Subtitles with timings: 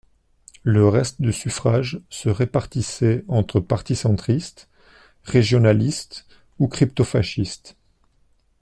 [0.63, 4.67] Le reste de suffrages se répartissaient entre partis centristes,
[5.25, 6.25] régionalistes
[6.57, 7.77] ou crypto-fascistes.